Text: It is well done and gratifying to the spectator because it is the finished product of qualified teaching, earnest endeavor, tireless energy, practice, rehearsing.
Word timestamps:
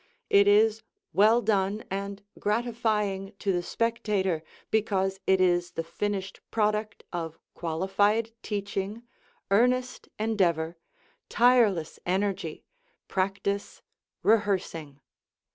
It 0.31 0.47
is 0.47 0.81
well 1.13 1.43
done 1.43 1.83
and 1.91 2.23
gratifying 2.39 3.33
to 3.37 3.53
the 3.53 3.61
spectator 3.61 4.41
because 4.71 5.19
it 5.27 5.39
is 5.39 5.73
the 5.73 5.83
finished 5.83 6.39
product 6.49 7.03
of 7.13 7.37
qualified 7.53 8.31
teaching, 8.41 9.03
earnest 9.51 10.09
endeavor, 10.17 10.79
tireless 11.29 11.99
energy, 12.03 12.65
practice, 13.07 13.83
rehearsing. 14.23 15.01